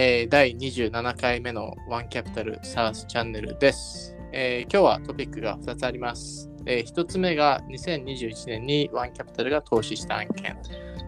[0.00, 6.48] えー第27回目のワンキャピタルサースチャンネルです、えー今日はトピックが2つあります。
[6.66, 10.56] え1つ目が2021年にワンキャピタルが投資した案件。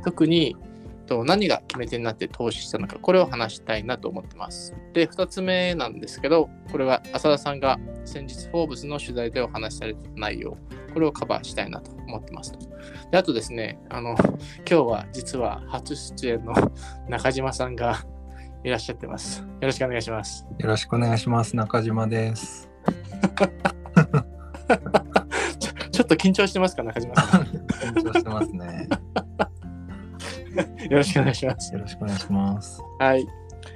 [0.02, 0.56] 特に
[1.06, 4.74] と何が決め手になって投資したのか、これを話したいなと思ってます。
[4.92, 10.56] で、2つ目なんですけど、これは浅田さんが先日、フォーブスの取材でお話しされてた内容、
[10.92, 12.58] これをカバーしたいなと思ってますと。
[13.12, 16.54] であとですね、あの、今日は実は初出演の
[17.08, 18.04] 中島さんが
[18.62, 19.40] いらっしゃってます。
[19.40, 20.46] よろしくお願いします。
[20.58, 21.56] よろしくお願いします。
[21.56, 22.68] 中島です。
[25.58, 27.42] ちょちょっと緊張してますか、中島さん？
[27.42, 28.88] 緊張してますね。
[30.90, 31.72] よろしくお願いします。
[31.72, 32.82] よろしくお願いします。
[32.98, 33.26] はい。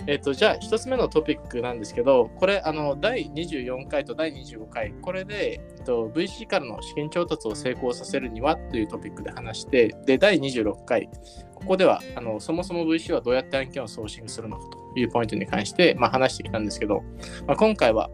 [0.07, 11.09] えっ、と、じゃあ、一つ目のトピックなんですけど、これ、あの、第24回と第25回、これで、と、VC からの資金調達を成功させるにはというトピックで話して、で、第26回、
[11.55, 17.03] ここでは、あの、そもそも VC はどうやって案件をソーシングするのかというポイントに関して、まあ、話してきたんですけど、
[17.47, 18.11] まあ、今回は、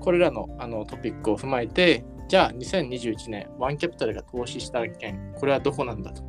[0.00, 6.22] これらのあのトピックを踏まえて、じゃあ、2021年、ワンキャピタルが投資した案件、これはどこなんだと。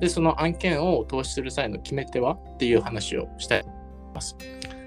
[0.00, 4.36] で、その案件を投資する際の決め手はっていう話をしたいと思います。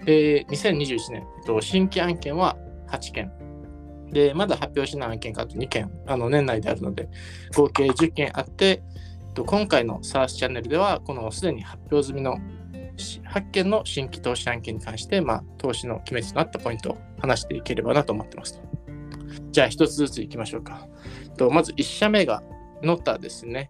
[0.05, 3.40] で、2021年、えっと、新規案件は8件。
[4.11, 7.09] で、まだ発表しない案件があと2件、あの年内であるので、
[7.55, 8.83] 合計10件あって、
[9.35, 12.37] 今回の SARS チャンネルでは、このすでに発表済みの
[13.33, 18.61] 8件の新規投資案件に関して、まあ、投資の決め手となったポイントを話していければなと思ってます。
[19.51, 20.87] じゃあ、一つずついきましょうか。
[21.37, 22.43] とまず1社目が
[22.83, 23.69] ノッタですね。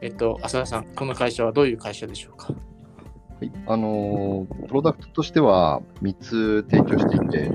[0.00, 2.52] えっと、浅田さん、この会社はどういう会社でしょうか？
[2.52, 2.54] は
[3.42, 7.50] い、あのプロダクトとしては3つ提供していて、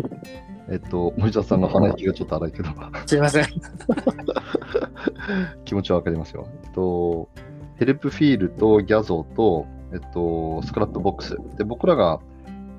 [0.69, 2.69] えっと、森田さんの鼻息がちょっと荒いけど、
[3.05, 3.45] すいません。
[5.65, 6.47] 気持ちはわかりますよ。
[6.65, 7.29] えっと、
[7.77, 11.38] Helpfeel と Gyazo と、えっと、 Scrapbox。
[11.57, 12.19] で、僕らが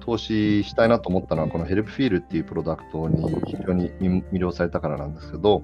[0.00, 5.62] 投資したいなと思ったのは、この Helpfeel っていうプロダクトに非常に魅了されたからなんですけど、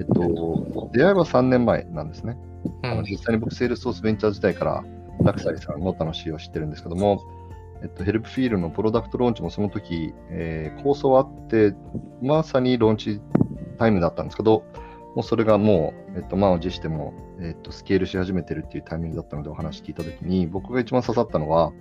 [0.00, 2.36] えっと、出会いは3年前なんですね。
[2.82, 4.84] うんあの実際に僕、 Salesforce Ventures 時代から、
[5.22, 7.22] ラクサリさん、ノータの C を知ってるんですけども、
[7.82, 11.74] えっと、 Helpfeel のプロダクトローンチもその時、えー構想あって、
[12.22, 13.20] まさにローンチ
[13.78, 14.64] タイムだったんですけど、
[15.14, 21.72] もうそれがもう、えっと、満を持しても、えっと、スケールし始めてるっていうタイミングだったのでお話聞いたときに、僕が一番刺さったのは、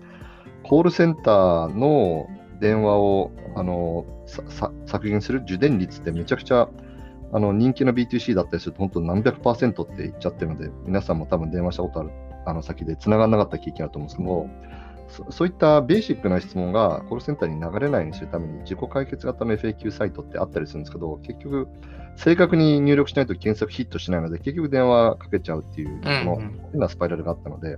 [0.63, 2.27] コールセンターの
[2.59, 6.69] 電話をあのささ削減する受電率ってめちゃくちゃ
[7.31, 12.09] あの人気の B2C だったりすると、本当何百パーセントって言っちゃってるので、皆さんも多分電話したことある
[12.45, 14.47] あの先で繋がらなかった経験あると思うんですけど、
[15.09, 21.67] そそういったベーシックな質問がコールセンターに流れないようにするために自己解決型の FAQ サイトってあったりするんですけど、結局、
[22.15, 26.35] 正確に入力しないと検索ヒットしないので、結局電話かけちゃうっていう、うんその
[26.71, 27.77] 変なスパイラルがあったので、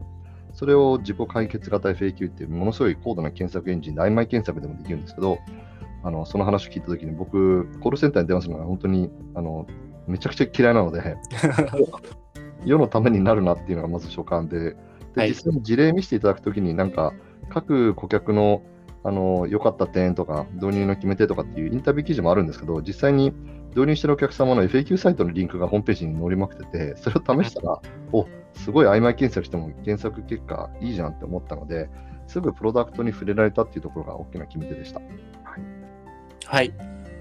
[0.54, 5.40] それを自己解決型 FAQ っていうものすごい高度な検索エンジンで曖昧検索でもできるんですけど、
[6.04, 9.68] あのその話を聞いたときに僕、コールセンターに電話するのが本当にあの
[10.08, 11.16] めちゃくちゃ嫌いなので、
[12.66, 14.76] 世のためになるなっていうのがまず所感で、
[15.16, 17.14] ではい実際に事例見せていただくときに、なんか
[17.50, 18.62] 各顧客の
[19.04, 23.32] あの良かった点とか、導入の決め手とかっていうインタビュー記事もあるんですけど、実際に
[23.76, 31.90] 導入してるお客様の FAQ サイトのリンクがホームページに載りまくってて、それを試したら、おすごい曖昧検索しても検索結果いいじゃんって思ったので、
[32.28, 35.02] すぐプロダクトに触れられたっていうところが大きな決め手でした。
[36.46, 36.72] はい。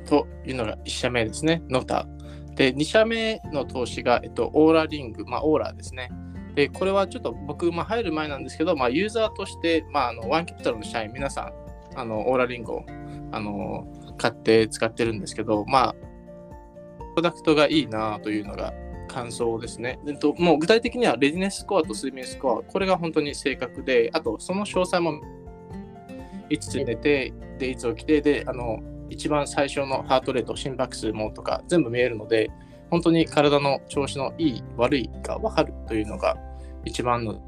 [0.06, 2.06] というのが1社目ですね、ノタ。
[2.56, 6.10] で、2社目の投資が、えっと、オーラリング、まあ、オーラですね。
[6.54, 11.52] で、これはちょっと僕、まあ、入る前なんですけど、まあ、ユーザーとして、まあ、あのワンキャピタルの社員、皆さん、
[11.98, 12.84] あのオーラリングを
[13.32, 18.72] あの買って使ってるんですけど、まあ、プロダクトがいいなというのが
[19.08, 19.98] 感想ですね。
[20.04, 25.20] でともう具体的にはレディネススコアと睡眠スコア、これが本当に正確で、あとその詳細も
[26.48, 32.50] いつ寝て、で、いつ起きて、で、あの、一番最初のハートレート、心拍数もとか全部見えるので、
[32.90, 36.36] 本当に体の調子のいい、悪いが分かるというのが
[36.84, 37.40] 一番の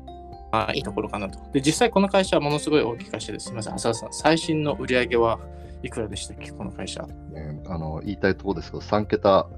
[0.53, 1.39] あいいところかなと。
[1.53, 3.47] で、実際この会社はものすごい大きい会社です。
[3.47, 5.41] すみません、浅田さん、最新の売り上げは
[5.83, 7.03] いくらでしたっけ、この会社。
[7.03, 9.49] ね、あの言いたいところですけど、3桁、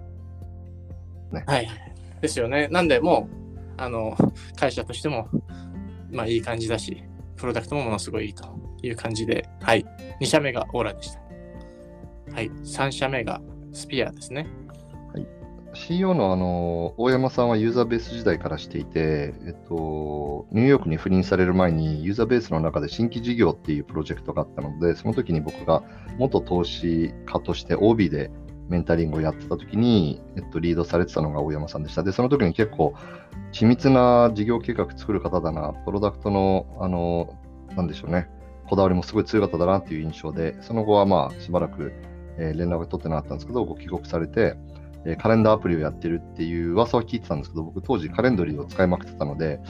[1.32, 1.68] ね、はい。
[2.20, 2.68] ですよね。
[2.68, 3.44] なんで、もう、
[3.76, 4.16] あの、
[4.56, 5.28] 会社としても、
[6.10, 7.02] まあいい感じだし、
[7.36, 8.44] プロダクトもものすごいいいと
[8.82, 9.84] いう感じで、はい。
[10.20, 11.20] 2社目がオーラでした。
[12.32, 12.48] はい。
[12.48, 13.40] 3社目が
[13.72, 14.46] スピアですね。
[15.86, 25.82] CEO のあの大山さんはユーザーベース時代からしていて、えっと、ニューヨークに赴任される前にユーザーベースの中で新規事業っていうプロジェクトがあったので、その時に僕が
[26.16, 28.30] 元投資家として OB で
[28.70, 32.02] メンタリングをやってた時に、えっと、リードされてたのが大山さんでした。
[32.02, 32.94] で、その時に結構
[33.52, 37.38] 緻密な事業計画作る方だな、プロダクトの、あの、
[37.76, 38.30] なんでしょうね、
[38.70, 41.92] こだわりもすごい強かっただなっていう印象で、その後はまあしばらく、
[42.38, 44.56] えー連絡が取ってなかったんですけど、ご帰国されて、
[45.06, 49.60] えーカレンダーアプリをやってるっていう噂は聞いてたんですけど、僕当時カレンドリーを使いまくってたので、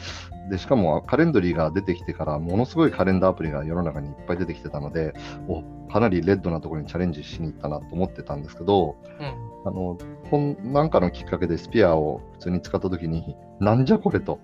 [0.51, 5.15] でしかもカレンドリーが出てきてから、ものすごいカレンダーアプリが世の中にいっぱい出てきてたので、
[5.49, 9.27] おかなりレッドなところにチャレンジしに行ったなと思ってたんですけど、うん。
[9.67, 9.99] あの、
[10.31, 14.41] こんなんかのきっかけでスピアを普通に使ったときに、なんじゃこれと。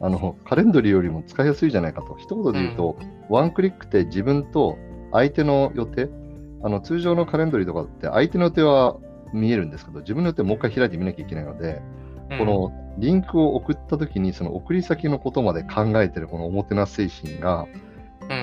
[0.00, 2.16] あの、カレンドリーよりも使いやすいじゃないかと。
[2.18, 2.96] 一言で言うと、
[3.28, 4.78] ワンクリックって自分と
[5.12, 6.08] 相手の予定、
[6.62, 8.96] あの、通常のカレンドリーとかって相手の予定は
[9.34, 11.82] 見えるんですけど、自分の予定もう一回開いてみなきゃいけないので、
[12.38, 17.66] このリンクを送ったときに、その送り先のことまで考えてるこのおもてなし精神が、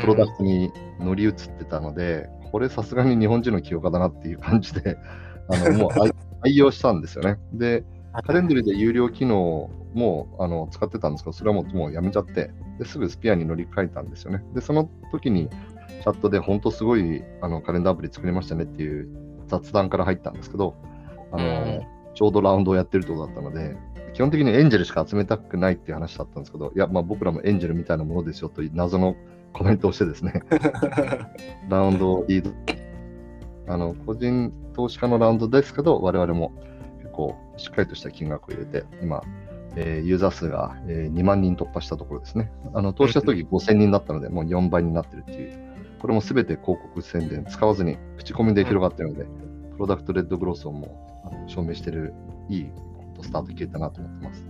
[0.02, 4.98] プロダクトに乗り移ってたので、これさすがに日本人の清化だなっていう感じで、
[5.50, 6.12] あのもう愛
[6.44, 7.38] 愛用したんですよね。
[7.54, 7.84] で、
[8.26, 14.44] カレンドリーで有料機能もあの使ってたんですけど、それはもうもうやめちゃってですぐスピアに乗り換えたんですよね。
[14.54, 15.50] で、その時に
[16.02, 19.08] チャットで本当すごいあのカレンダーアプリ作りましたねっていう
[19.60, 20.76] 雑談から入ったんですけど、
[21.32, 22.02] あのうん。
[22.14, 23.76] ちょうどラウンドをやってるってことだったので、
[24.14, 29.16] 基本的にエンジェルしか集めたくないっていう話だったんですけど、いや、まあ、僕らもエンジェルみたいなものですよという謎の
[29.54, 30.44] コメントをしてですね、
[31.70, 32.52] ラウンドをリード、
[33.74, 36.52] あの個人投資家のラウンドですけど、我々も
[37.00, 39.24] 結構しっかりとした金額を入れて、今、
[39.76, 42.52] えーユーザー数が、えー2万人突破したところですね。
[42.74, 45.71] あの投資した時5000人だったので、もう4倍になってるっていう、
[46.02, 49.26] これもすべて広告宣伝使わずに、口コミで広がってるので、
[49.74, 51.08] プロダクトレッドグロスをも
[51.48, 52.14] う証明してる、
[52.50, 52.72] いい
[53.22, 54.44] スタート切れたなと思ってます。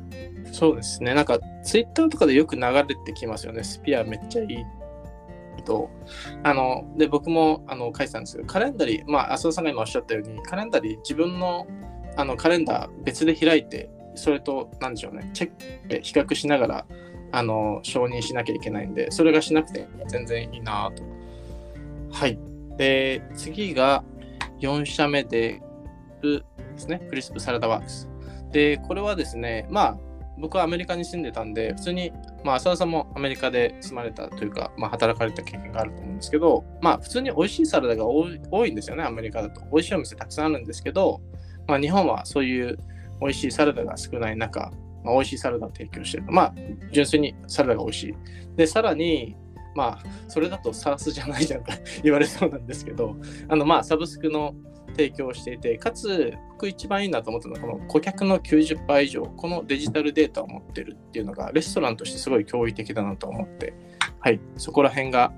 [0.53, 1.13] そうですね。
[1.13, 3.63] なんか、ツイッターとかでよく流れてきますよね。
[3.63, 5.89] スピアめっちゃいいと。
[6.43, 11.67] あの、で、僕もあの書いてたんですけど、カレンダリー、まあ、浅田さんが今おっしゃったように、カレンダリー、自分の
[12.17, 16.85] あのカレンダー別で開いて、それと、なんでしょうね、チェックで比較しながら、
[17.31, 21.20] あの、承認しなきゃいけないんで、それがしなくて全然いいなと。
[22.11, 22.39] はい。
[22.77, 24.03] で、次が
[24.59, 25.61] 4社目で、
[26.21, 26.43] で
[26.77, 28.09] すね、クリスプサラダワークス。
[28.51, 29.97] で、これはですね、まあ、
[30.37, 32.11] 僕はアメリカに住んでたんで、普通に、
[32.43, 38.25] まあ、浅田さんもアメリカで住まれたというか、まあ、働かれた経験があると思うんですけど、まあ、普通に美味しいサラダが多
[38.65, 39.61] いんですよね、アメリカだと。
[39.71, 41.21] 美味しいお店たくさんあるんですけど、
[41.67, 42.77] まあ、日本はそういう
[43.21, 44.71] 美味しいサラダが少ない中、
[45.03, 46.23] まあ、美味しいサラダを提供してる。
[46.29, 46.53] まあ、
[46.91, 48.15] 純粋にサラダが美味しい。
[48.55, 49.35] で、さらに、
[49.75, 51.73] まあ、それだとサースじゃないじゃんか
[52.03, 53.15] 言われそうなんですけど、
[53.47, 54.53] あの、まあ、サブスクの
[54.97, 63.73] 提供をしていて、かつ、僕一番いいなと思ったのは、この顧客の90%以上、このデジタルデータを持ってるっていうのが、レストランとしてすごい驚異的だなと思って、
[64.19, 65.33] はい、そこら辺が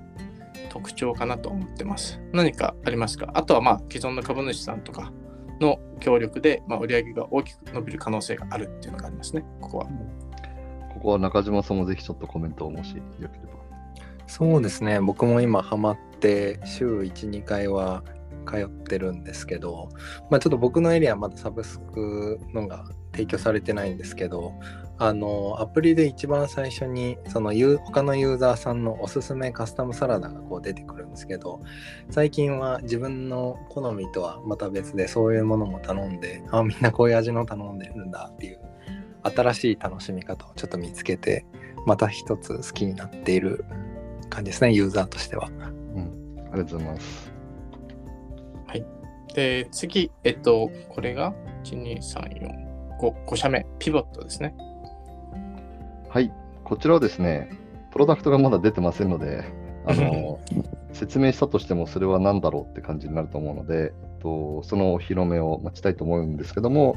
[0.68, 2.20] 特徴かなと思ってます。
[2.32, 3.30] 何かありますか？
[3.34, 5.12] あとは、まあ、既存の株主さんとか
[5.60, 9.86] の協力で、まあ、売上が大きく伸びる可能性があるっていうのがありますね、ここは。
[10.94, 13.63] ここは中島さんもぜひちょっとコメントをもしよければ。
[14.26, 15.00] そうですね。
[15.00, 18.02] 僕も今ハマって週12回は
[18.44, 19.88] 通ってるんですけど、
[20.30, 24.52] まあ、ちょっと僕のエリアはまだサブスクのが提供されてないんですけど
[24.98, 31.60] あのアプリで一番最初にその他のユーザーさんのおすすめカスタムサラダがこう出てくるんですけど
[32.10, 38.60] 最近は自分の好みとはまた別でそういうものも頼んであみんなこういう味の頼んでるんだっていう
[39.22, 41.46] 新しい楽しみ方をちょっと見つけて
[41.86, 43.64] また一つ好きになっている
[44.34, 45.48] 感じですねユーザーとしては。
[45.48, 47.34] うん、ありがとうございます。
[49.34, 54.54] で、次、えっと、これが、1、2、3、4、5、5社目、ピボットですね。
[56.08, 57.50] はい、こちらはですね、
[57.90, 59.44] プロダクトがまだ出てませんので、
[59.86, 60.38] あの
[60.94, 66.96] 説明したとしてもそれは何だろうって感じになると思うので、えっと、そのお披露目を待ちたいと思うんですけども、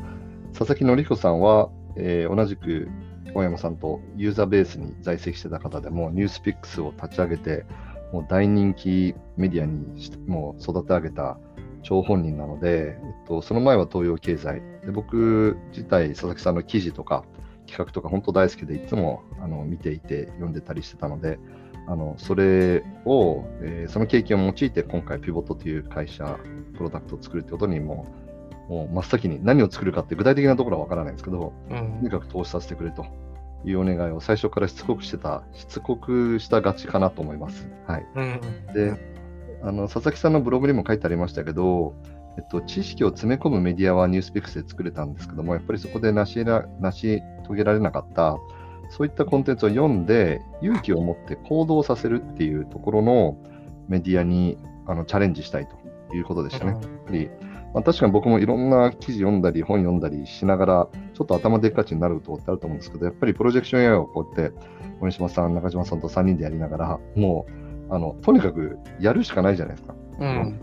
[0.54, 2.88] 佐々木紀彦さんは、えー同じく
[3.34, 7.66] 大山さんとユーザーベースに在籍してた方でも、ニュースピックスを立ち上げて、
[8.12, 11.38] もう大人気メディアにしもう育て上げた
[11.84, 14.62] 張本人なので、えっと、その前は東洋経済。
[14.86, 17.24] で、僕自体、佐々木さんの記事とか
[17.66, 21.40] 企画とか本当大好きで、いつもあの見ていて読んでたりしてたので、
[21.88, 26.38] あのそれを、えーその経験を用いて今回ピボットという会社、
[26.76, 28.27] プロダクトを作るってことにもう、
[28.68, 33.06] もう真っ先に何を作るかって具体的なところはわからないんですけど、うんとにかく投資させてくれと
[33.66, 37.70] いうお願いを最初からしつこくしてた、しつこくしたがちかなと思います。
[37.86, 38.06] はい。
[38.16, 38.42] うん
[38.74, 39.18] で、
[39.64, 41.96] あの佐々木さんのブログにも書いてありましたけど、
[42.38, 48.38] えっと、知識を詰め込むメディアはニュースピックスで作れたんですけども、やっぱりそこで成しら成し遂げられなかった、
[48.90, 53.38] そういったコンテンツを読んで、勇気を持って行動させるっていうところの
[53.88, 56.72] メディアにあのチャレンジしたいということでしたね。
[56.72, 57.30] やっぱり
[57.74, 64.58] まあ、確かに僕もいろんな記事読んだり、本読んだりしながら、ちょっと頭でっかちになることってあると思うんですけど、やっぱりプロジェクション AI をこうやって、
[65.00, 67.46] 森島さん、中島さんと3人でやりながら、も
[67.90, 69.96] うあのとにかくやるしかないじゃないですか。
[70.20, 70.60] うん。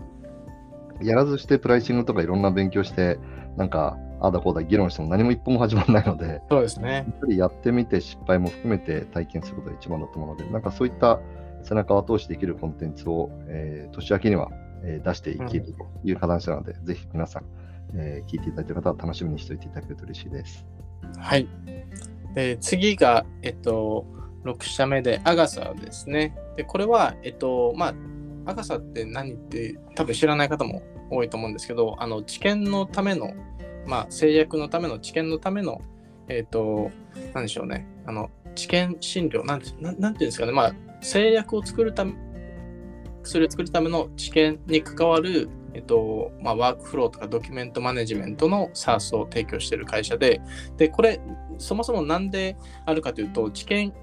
[1.01, 3.19] やらずしてプライシングとかいろんな勉強して、
[3.57, 6.93] なんか、ああだこうだ議論しても何も一歩も始まらないので、そうですね。
[6.93, 11.19] やっぱりやってみて失敗も含めて体験することが一番だと思うので、なんかそういった
[11.63, 14.49] 背中を通してできるコンテンツを、えー年明けには、
[14.83, 17.43] えー出していけるという話なので、ぜひ皆さん、
[17.95, 20.65] えー聞いていただいている方は楽しみにしておいていただけると嬉しいです。
[21.17, 21.47] はい。
[22.33, 24.05] で次が、えっと、
[24.45, 26.35] 6社目でアガサですね。
[26.55, 27.93] で、これは、えっと、まあ、
[28.45, 33.33] アガサって何って多分知らない方も多いと思うんですけど、あの、治験のための、
[33.87, 35.81] まあ、製薬のための、治験のための、
[36.27, 36.91] えっと、
[37.33, 37.87] なんでしょうね。
[38.05, 40.51] あの、治験診療、なんて、なんなんていうんですかね。
[40.51, 42.13] まあ、製薬を作るため、
[43.25, 50.41] 薬を作るための治験に関わる、えっと、まあ、ワークフローとかドキュメントマネジメントの SARS を提供している会社で、
[50.77, 51.19] で、これ、
[51.57, 53.93] そもそもなんであるかというと、治験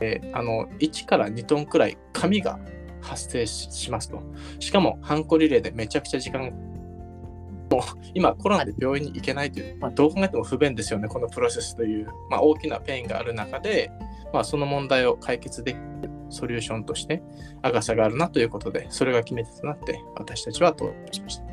[0.00, 2.58] えあの1から2トンくらい紙が
[3.00, 4.20] 発生しますと。
[4.58, 6.50] しかも、ハンコリレーでめちゃくちゃ時間が。
[7.68, 7.82] もう
[8.14, 13.90] 今、コロナで病院に行けないという、まあ、どう考えても不便ですよね、このプロセスという、まあ、大きなペインがある中で、
[14.32, 15.76] まあ、その問題を解決できる
[16.30, 17.22] ソリューションとして、
[17.62, 21.44] アガサがあるなということで、それが決め手となって、私たちは登録しました。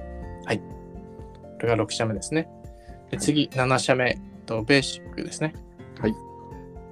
[0.45, 0.59] はい。
[0.59, 0.63] こ
[1.63, 2.49] れが6社目ですね。
[3.11, 5.53] で次、7社目と、ベーシックですね。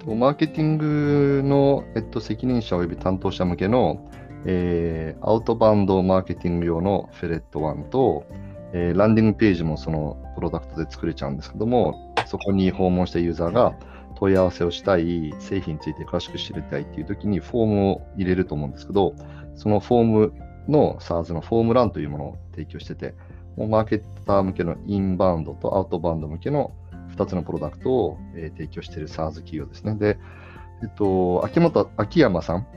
[0.05, 4.09] とマーケティングの、えっと、責任者及び担当者向けの、
[4.45, 8.25] えーアウトバンドマーケティング用のフェレット1と、
[8.73, 13.75] えーランディングページもそのプロダクトで作れちゃうんですけども、そこに訪問したユーザーが
[14.22, 19.16] 問い合わせをしたい、製品について詳しく知りたいっていう時にフォームを入れると思うんですけど、
[19.56, 20.34] そのフォーム
[20.68, 23.16] の SARS のフォームランというものを提供してて、
[23.58, 26.72] もうマーケッター向けのインバウンドとアウトバウンド向けの
[27.18, 29.96] 2つのプロダクトを、え提供している SARS 企業ですね。
[29.96, 30.20] で、
[30.84, 32.68] えっと、秋元、秋山さん、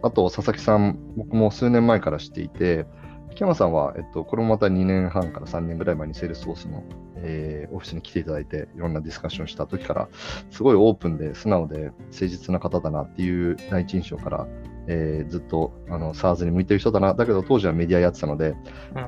[0.00, 2.86] あと佐々木さん、僕も数年前から知っていて、
[3.30, 6.82] 秋山さんは、えっと、これもまた2年半から3年ぐらい前にセールスフォースの、
[7.22, 10.08] えーオフィスに来ていただいて、いろんなディスカッションした時から、
[10.50, 14.46] すごいオープンで素直で誠実な方だなっていう第一印象から、
[14.86, 18.54] えーずっとあの SARS に向いてる人だな、だけど当時はメディアやってたので、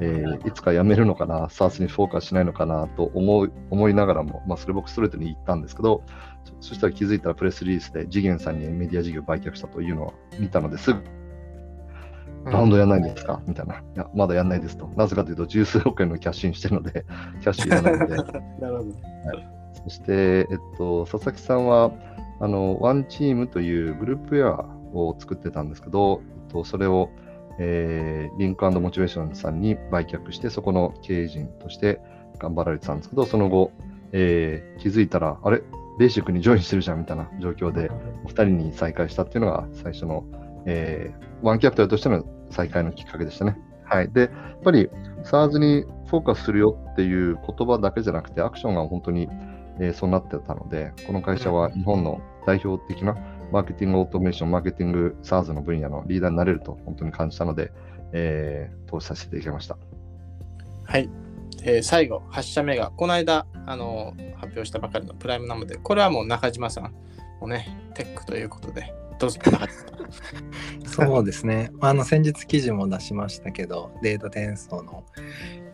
[0.01, 6.03] えーいつか辞めるのかな、SARS にフォーカスしないのかなと思う思いながらも、まあ、それ僕ストレートに言ったんですけど、
[6.61, 11.03] そそしたら気づいたらプレスリリースで次元さんにメディア事業を売却したというのを見たのですぐ、
[12.45, 13.41] ラウンドやらないんですか？
[13.47, 13.75] みたいな。
[13.77, 14.89] いや、まだやらないですと。
[14.97, 17.05] なぜかというと、十数億円のキャッシュインしてるので、
[17.43, 18.17] キャッシュいらないので。
[18.61, 18.85] なるほど。
[19.85, 21.91] そして、えっと、佐々木さんは、
[22.41, 27.11] あの、ワンチームというグループウェアを作ってたんですけど、えっと、それを、
[27.59, 32.01] えーリンクモチベーションさんに売却して、そこの経営陣として
[32.39, 33.71] 頑張られてたんですけど、その後、
[34.13, 35.63] えー気づいたら、あれ、
[35.99, 37.91] ベーシックにジョインしてるじゃんみたいな状況で、
[38.25, 40.25] お二人に再会したっていうのが最初の、
[40.67, 43.59] えーワンキャピタルとしての再会のきっかけでしたね。
[43.85, 44.13] はい。
[44.13, 44.31] で、やっ
[44.63, 44.91] ぱり
[45.25, 49.29] SARS にフォーカスするよっていう言葉だけじゃなくて、アクションが本当に、
[49.79, 53.17] えーそうなってたので、この会社は日本の代表的な
[53.53, 57.73] マーケティングオートメーション、マーケティング SARS の分野のリーダーになれると本当に感じたので、
[58.13, 59.79] えー投資させていただきました。
[60.85, 61.09] はい。
[61.63, 66.93] えー最後、8社目が、この間、あの発表したばかりのプライムなので、これはもう中島さん
[67.41, 69.39] もね、テックということで、どうぞ、
[70.87, 71.71] そうですね。
[71.81, 75.05] あの先日記事も出しましたけど、データ転送の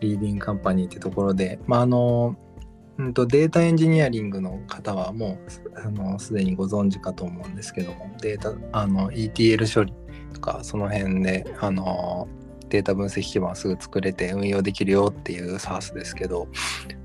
[0.01, 2.37] リーディングカンパニーってところで、まああの
[2.99, 5.39] うんとデータエンジニアリングの方はも
[5.77, 9.95] うあのすでにご存知かと思うんですけども、データあの ETL 処理
[10.35, 12.27] とかその辺であの
[12.69, 16.49] データ分析基盤すぐ作れて運用できるよっていう SARS ですけど、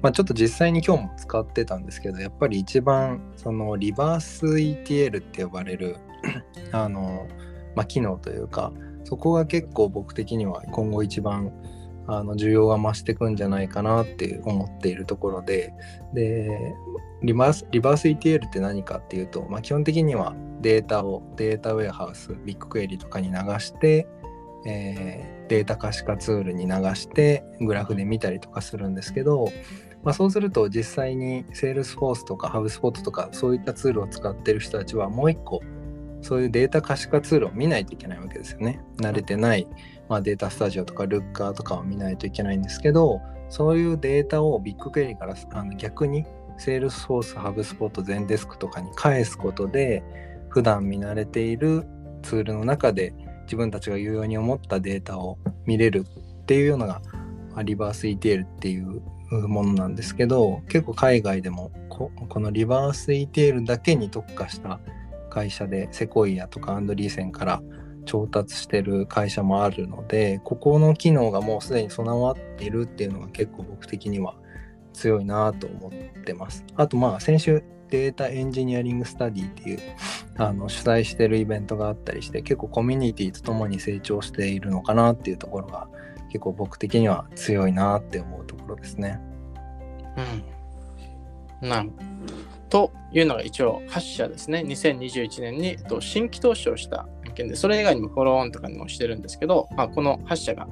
[0.01, 5.97] まあ、ちょっと実際に今日も使ってたんですけどやっぱり一番そのリバース ETL って呼ばれる
[6.71, 7.27] あの、
[7.75, 8.71] まあ、機能というか
[9.03, 11.51] そこが結構僕的には今後一番
[12.07, 15.73] あの需要が増していくんじゃないかなって思っているところで
[16.13, 16.73] で
[17.21, 24.07] リバースリバース ETL って何かっていうと、まあ、基本的にはデータをデータウェアハウスビッグクエリとかに流して、
[24.65, 29.51] えーデータ可視化ツールに流してグラフで見たりとかするんですけど、
[30.01, 35.59] まあ、そうすると実際に Salesforce とか HubSpot とかそういったツールを使ってる人たちはもう一個
[36.21, 38.81] そういうデータ可視化ツールを見ないといけないわけですよね。
[38.97, 39.67] 慣れてない、
[40.09, 46.25] まあ、データスタジオとかルッカーとかを見ないといけないんですけどそういうデータをビッグクエリからあの逆に
[46.57, 50.03] Salesforce、HubSpot、Zendesk とかに返すことで
[50.49, 51.85] 普段見慣れている
[52.21, 53.13] ツールの中で
[53.43, 56.05] 自分たちが有用に思ったデータを見れる
[56.41, 57.01] っていうのが
[57.63, 59.01] リバース ETL っていう
[59.47, 64.79] ものなんですけど結構海外でもここのリバース ETL だけに特化した
[65.31, 67.63] 会社でセコイアとかアンドリーセンから
[68.05, 74.35] 調達してる会社もあるのでここの機能がもうすでに備わっているっていうのが結構僕的には
[74.93, 76.65] 強いなと思ってます。
[76.75, 79.79] あとまあ先週データエンジニアリングスタディっていう
[80.37, 85.87] あの主催してるイベントがあったりして結構コミュニティとともに成長しているのかなっていうところが
[86.27, 89.19] 結構僕的には強いなって思うところですね。
[91.61, 91.69] うん。
[91.69, 91.91] なる
[92.71, 94.63] というのが一応8社ですね。
[94.65, 100.67] 2021年に新規投資をした案件で、それ以外にもフォローオンとかにもしてるんですけど、まあ、この8社が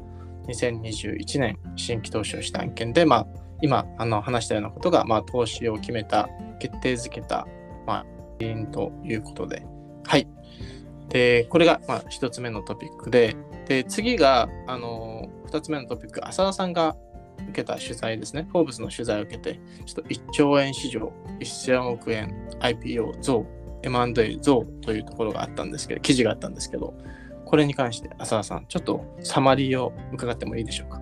[0.48, 3.28] 2021年新規投資をした案件で、まあ、
[3.62, 6.30] 今あの話したようなことが、まあ、投資を決めた、
[6.60, 7.46] 決定づけた、
[7.86, 8.06] まあ、
[8.40, 9.66] 原因ということで、
[10.06, 10.26] はい。
[11.10, 13.36] で、これが、まあ、1つ目のトピックで、
[13.68, 16.96] で、次が、あの2つ目のトピック、浅田さんが
[17.50, 18.48] 受けた取材ですね。
[18.52, 23.46] フォーブスの取材を受けて、ちょっと1兆円市場、1000億円 IPO 増、
[23.84, 26.94] M&A 増というところがあったんですけど、記事があったんですけど、
[27.46, 31.02] これに関して浅田さん、ちょっとサマリーを伺ってもいいでしょうか？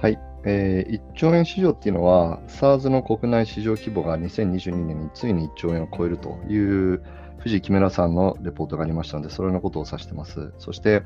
[0.00, 0.18] はい。
[0.44, 7.02] えー、1兆円市場っていうのは、SARS の国内市場規模が2022年についに1兆円を超えるという
[7.38, 10.52] 藤井木村さんのレポートがありましたので、それのことを指してます。
[10.58, 11.04] そして、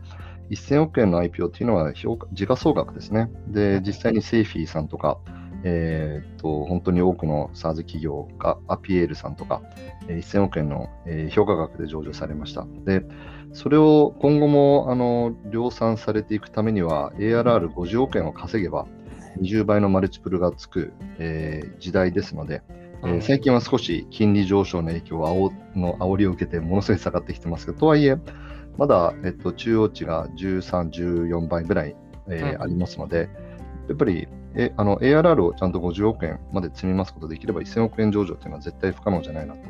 [0.50, 3.30] 1000億円の IPO っていうのは評価時価総額ですね。
[3.48, 5.18] で、実際にセイフィーさんとか、
[5.64, 9.62] えー、っと本当に多くの SARS 企業がアピエールさんとか、
[10.06, 12.66] 1000億円の、えー、評価額で上場されました。
[12.84, 13.04] で、
[13.52, 18.86] それを今後もあの量産されていくためには ARR50 億円を稼げば
[19.40, 22.62] 20倍のマルチプルがつく、えー、時代ですので、
[23.02, 28.16] えー、最近は少し金利上昇の影響をの煽りを受けてものすごい下がってきてますけど、とはいえ、
[28.78, 31.96] まだ、えっと、中央値が13、14倍ぐらい、
[32.28, 33.28] えー、うん、ありますので、
[33.88, 39.60] やっぱりえあの ARR をちゃんと50億円まで積みますことできれば1000億円上場というのは絶対不可能じゃないなと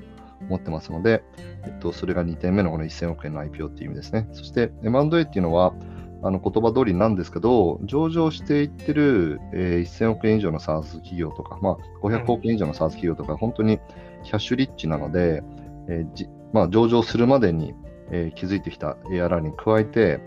[0.42, 1.24] 思ってますので、
[1.64, 4.28] えっと、それが2点目のこの1000億円の IPO っていう意味ですね。
[4.32, 5.74] そして M&A っていうのは、
[6.22, 13.80] あの言葉通りなんですけど、上場していってる、えー、1000億円以上の SARS 企業とか、まあ、500億円以上の SARS 企業とか、本当に
[14.22, 15.42] キャッシュリッチなので、
[15.88, 17.74] えーじまあ、上場するまでに、
[18.10, 20.20] えー、築いてきた ARR に加えて、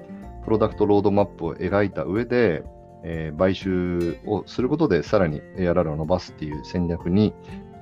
[0.43, 2.63] プロダクトロードマップを描いた上で、
[3.03, 7.33] えー、買収をすることでさらに ARR を伸ばすっていう戦略に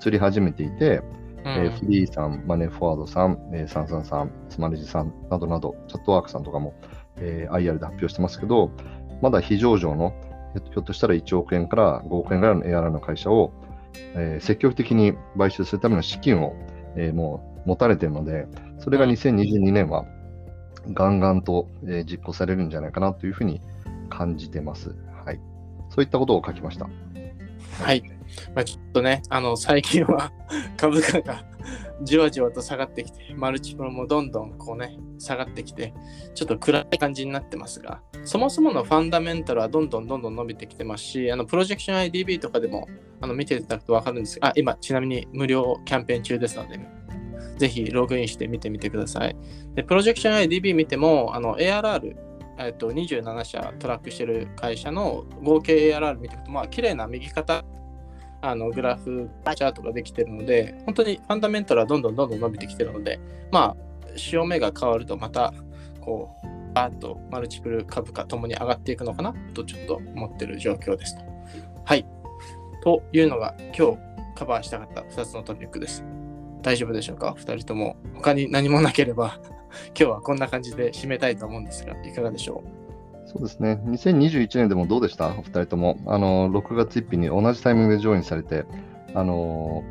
[0.05, 1.01] 移り始めていて、
[1.43, 6.73] うん、えー、フリーさん、マネーフォワードさん、えー、サンサンさん、スマレジさんなどなど、チャットワークさんとかも、
[7.17, 8.71] えー、IR で発表してますけど、
[9.21, 10.13] まだ非上場の
[10.53, 13.53] ひょっとしたら1億円から5億円ぐらいの ARR の会社を、
[14.15, 16.55] えー、積極的に買収するための資金を、
[16.95, 18.47] えー、もう持たれているので、
[18.88, 20.06] それが2022年は
[20.93, 23.60] ガンガンと、えー、実行されるんじゃないかなというふうに
[24.10, 24.95] 感じてます。
[25.26, 25.41] はい。
[25.89, 26.88] そういったことを書きました。
[27.84, 28.02] はい。
[28.56, 30.32] まあ、ちょっとね、あの、最近は
[30.78, 31.43] 株価が
[32.02, 35.93] じわじわと下がってきて、マルチプロもどんどんこうね、下がってきて、
[36.34, 42.88] ちょっと暗い感じになってますが、そもそものファンダメンタルはどんどんどんどん伸びてきてますし、あのプロジェクション IDB とかでも
[43.19, 46.80] あの見ていただくと分かるんですが、あ、今ちなみに無料キャンペーン中ですので、
[47.57, 49.35] ぜひログインして見てみてください。
[49.75, 52.15] で、プロジェクション IDB 見ても、あの ARR、
[52.59, 57.63] えっと、27社トラックしてる会社の合計 ARR 見ていくと、まあ、綺麗な右肩
[58.41, 63.19] あのグラフ、チャートができてるので、本当にファンダメンタルはどんどんどんどん伸びてきてるので、
[63.51, 65.53] まあ、潮目が変わるとまた、
[66.01, 71.23] こう、バーッとマルチプル株価ともに上がっていくのかなとちょっと思ってる状況ですと。
[71.85, 72.05] はい。
[72.83, 73.97] というのが今日
[74.35, 76.03] カバーしたかった2つのトピックです。
[76.67, 77.95] 大丈夫でしょうか ?2 人とも。
[78.15, 79.39] 他に何もなければ
[79.95, 82.62] 今日はこんな感じで締めたいと思うんですが、いかがでしょ
[83.25, 83.30] う？
[83.30, 83.80] そうですね。
[83.86, 85.30] 2021年でもどうでした？
[85.30, 85.97] お二人とも。
[86.08, 88.65] あの、6月1日に同じタイミングでジョインされて、
[89.13, 89.86] あの、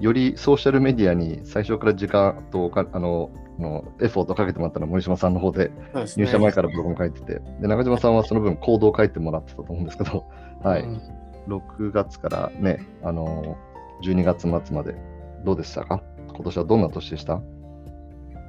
[0.00, 5.70] よりソーシャルメディアに最初から時間とあののエフォートかけてもらったのは森島さんの方で、
[6.16, 10.24] 入社前からブログも書いてて、で中島さんはその分行動を書いてもらってたと思うんですけど、
[10.62, 10.82] はい。
[10.82, 11.00] うん、
[11.46, 13.58] 6月からね、あの、
[14.02, 14.94] 12月末まで
[15.44, 16.02] どうでしたか？
[16.28, 17.36] 今年はどんな年でした？
[17.36, 17.42] ど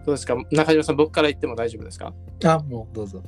[0.07, 0.35] うですか？
[0.51, 2.13] 中島さん、僕から言っても大丈夫ですか？
[2.45, 3.21] あ、もうどうぞ。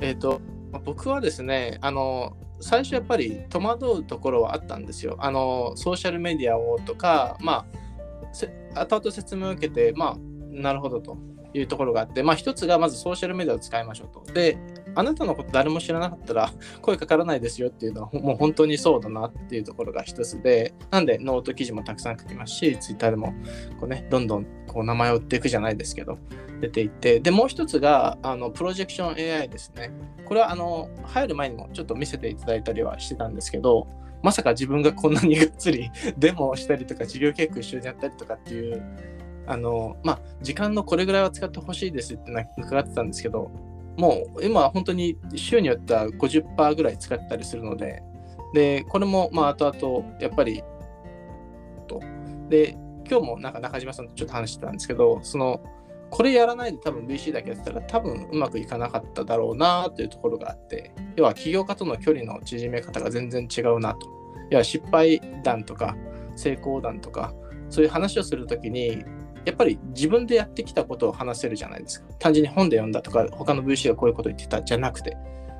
[0.00, 0.40] えっ、ー、と、
[0.84, 5.16] 僕はですね、あの、最初やっぱり戸惑うところはあったんですよ。
[5.20, 7.66] あの、ソーシャルメディアをとか、ま
[8.74, 10.16] あ、後々説明を受けて、まあ、
[10.50, 11.16] なるほどと
[11.54, 14.32] いうところがあって、まあ、一つがまずソーシャルメディアを使いましょうと。
[14.32, 14.58] で、
[14.98, 16.50] あなたのこと誰も知らなかったら
[16.82, 23.32] 声かからないですよっていうのはもう本当にそうだなっていうところが一つで、なんでノート記事もたくさん書きますし、ツイッターでも
[23.78, 26.18] こうね、どんどんこう名前を売っていくじゃないですけど、
[26.60, 29.90] 出ていって、で、もう一つが、あの、プロジェクション AI ですね。
[30.24, 33.86] これは、あの、入る前にもちょっと見せていただいたりはしてたんですけど、
[34.22, 38.82] まさか自分がこんなにがっつり デモをしたりとか、事業計画一緒にやったりとかっていう、
[39.46, 43.50] あの、まあ、時間のこれぐらいは使ってほしいですって伺ってたんですけど、
[43.98, 48.02] もう今本当に週によっては50%ぐらい使ったりするので、
[48.54, 50.62] で、これもまあ後々やっぱり、
[51.88, 52.00] と。
[52.48, 52.76] で、
[53.10, 55.60] 今日もなんか中島さんとちょっと話してたんですけど、その、
[56.10, 64.06] これやらないで多分 VC だけやってたら多分うまくいかなかっただろうなというところがあって、要は起業家との距離の縮め方が全然違うなと。
[64.50, 65.96] 要は失敗談とか
[66.36, 67.34] 成功談とか、
[67.68, 69.04] そういう話をするときに、
[69.44, 72.08] やっぱり自分でやってきたことを話せるじゃないですか。
[72.18, 75.16] 単純に本で読んだとか、他の VC がこういうこと言ってたじゃなくて。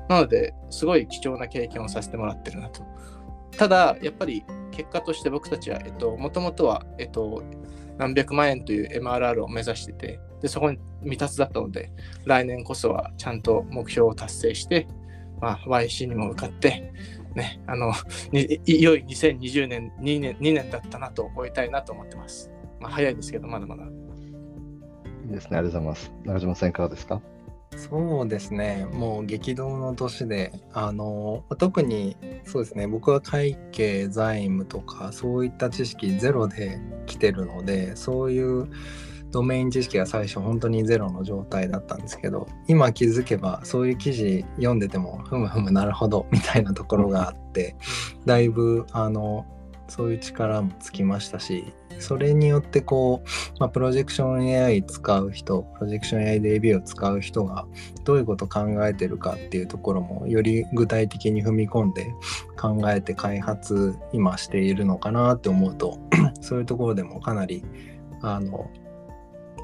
[0.09, 2.83] なので、すごい貴重な経験をさせてもらってるなと。
[3.55, 7.43] ただ、やっぱり結果として僕たちは、えっと、もともとは、えっと、
[7.97, 11.91] 何百万円という MRR を目指してて、で、そこに未達だったので、
[12.25, 14.87] 来年こそはちゃんと目標を達成して、
[15.41, 16.93] まあ、YC にも向かって、
[17.35, 17.93] ね、あの、
[18.31, 22.51] い良い2020年2年、2年だったなと終えたいなと思ってます。
[22.79, 23.83] まあ、早いですけど、まだまだ。
[23.83, 23.87] い
[25.27, 26.11] いですね、ありがとうございます。
[26.25, 27.21] 中島さん、いかがですか？
[27.77, 38.67] そうですね、もう激動の年で、あの特にそうですね、僕は会計、財務とか、そういった知識ゼロで来てるので、そういう
[39.31, 47.75] ドメイン知識が最初、本当にゼロの状態だったんですけど、今気づけば、そういう記事読んでても、ふむふむなるほどみたいなところがあって、
[48.25, 49.45] だいぶあの
[49.89, 57.65] そういう力もつきましたし、それによってこう、まあ、プロジェクション AI 使う人、プロジェクション AI で AB を使う人が
[58.05, 62.13] どういうこと考えてるかっていうところもより具体的に踏み込んで
[62.57, 65.99] 考えて開発今しているのかなって思うと
[66.41, 67.63] そういうところでもかなり
[68.21, 68.69] あの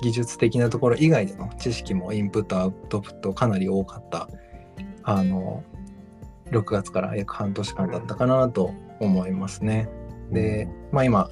[0.01, 4.27] 技術的なところ以外での知識もインプットアウトプットかなり多かった
[5.03, 5.63] あの
[6.51, 9.89] 6月から約半年間だったかなと思いますね。
[10.31, 11.29] で、まあ今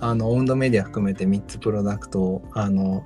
[0.00, 3.04] あのオウンドメディア含めて3つプロダクトをあの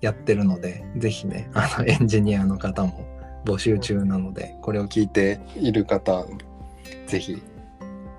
[0.00, 3.06] やってるのでぜひねあの エンジニアの方も
[3.44, 6.24] 募集中なのでこれを聞いている方
[7.06, 7.42] ぜひ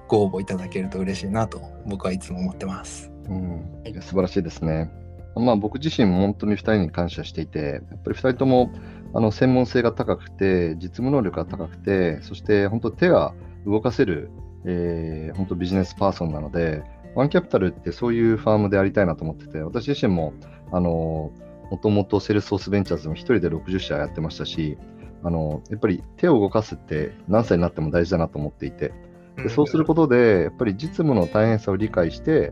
[0.07, 3.11] ご応募いただけると嬉しいなと僕はいつも思ってます。
[3.29, 4.91] うん、素晴らしいですね。
[5.35, 7.59] まあ、僕自身も本当に2人に感謝していて、
[7.89, 8.71] やっぱり2人とも
[9.13, 13.33] あの専門性が高くて、実務能力が高くて、そして本当手が
[13.65, 14.31] 動かせる、
[14.65, 16.83] えー本当ビジネスパーソンなので、
[17.15, 20.33] ワンキャピタルってそういうファームでありたいなと思ってて、私自身も、
[20.71, 21.31] あの、
[21.71, 24.77] もともとセールスソースベンチャーズも一人で60社やってましたし、
[25.23, 28.93] あの、やっぱり手を動かすって何歳になっても大事だなと思っていて、
[29.37, 32.51] でそうすることで、やっぱり実務の大変さを理解して、やっ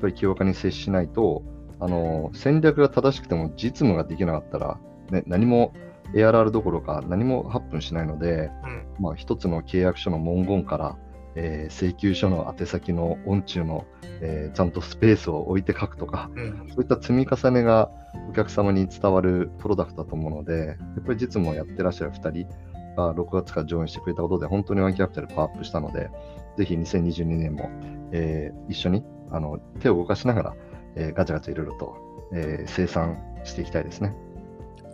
[0.00, 1.42] ぱり起業家に接しないと、
[1.80, 5.72] あの戦略が正しくても実務ができなかったら、ね、何も
[6.12, 8.50] ARR どころか何もハップンしないので、
[8.98, 9.04] うん。
[9.04, 10.96] まあ、一つの契約書の文言から、
[11.40, 13.86] えー請求書の宛先の音中の、
[14.20, 17.90] えーちゃんとスペースを置いて書くとか、うんそういった積み重ねが
[18.28, 22.48] お客様に伝わるプロダクトだと思うので、やっぱり実務をやってらっしゃる2人
[22.96, 26.10] が6月から上演してくれたことで、本当にワンキャピタルパワーアップしたので、
[26.56, 27.70] ぜひ2022年も、
[28.12, 30.56] えー一緒にあの手を動かしながら、
[30.96, 31.96] えーガチャガチャいろいろと、
[32.34, 34.14] えー生産していきたいですね。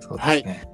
[0.00, 0.73] そうですね。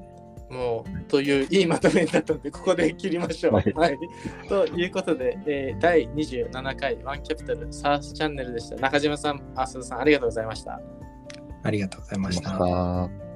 [0.51, 3.55] もう、といういいまとめになったので、ここで切りましょう。
[3.55, 4.49] ははいい。
[4.49, 8.77] ということで、えー第27回ワンキャピタルサースチャンネルでした。
[8.77, 10.01] 中島さん、浅田さん。
[10.01, 10.81] ありがとうございました。
[11.63, 13.30] ありがとうございました